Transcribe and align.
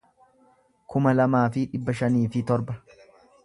kuma 0.93 1.13
lamaa 1.19 1.43
fi 1.57 1.65
dhibba 1.75 1.97
shanii 2.03 2.25
fi 2.37 2.45
torba 2.53 2.81